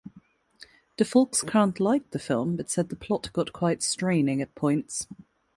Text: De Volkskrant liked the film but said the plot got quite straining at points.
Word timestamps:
De 0.97 1.03
Volkskrant 1.03 1.79
liked 1.79 2.09
the 2.09 2.17
film 2.17 2.55
but 2.55 2.71
said 2.71 2.89
the 2.89 2.95
plot 2.95 3.31
got 3.33 3.53
quite 3.53 3.83
straining 3.83 4.41
at 4.41 4.55
points. 4.55 5.07